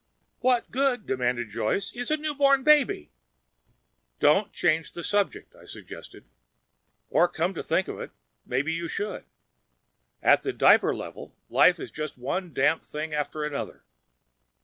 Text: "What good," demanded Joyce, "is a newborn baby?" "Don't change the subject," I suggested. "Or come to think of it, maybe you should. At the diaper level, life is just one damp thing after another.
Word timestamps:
"What 0.39 0.71
good," 0.71 1.05
demanded 1.05 1.51
Joyce, 1.51 1.93
"is 1.93 2.09
a 2.09 2.17
newborn 2.17 2.63
baby?" 2.63 3.11
"Don't 4.19 4.51
change 4.51 4.93
the 4.93 5.03
subject," 5.03 5.53
I 5.55 5.65
suggested. 5.65 6.25
"Or 7.11 7.27
come 7.27 7.53
to 7.53 7.61
think 7.61 7.87
of 7.87 7.99
it, 7.99 8.09
maybe 8.43 8.73
you 8.73 8.87
should. 8.87 9.25
At 10.23 10.41
the 10.41 10.53
diaper 10.53 10.95
level, 10.95 11.35
life 11.51 11.79
is 11.79 11.91
just 11.91 12.17
one 12.17 12.51
damp 12.51 12.81
thing 12.83 13.13
after 13.13 13.43
another. 13.43 13.83